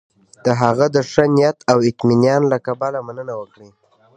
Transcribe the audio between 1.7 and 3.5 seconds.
او اطمینان له کبله مننه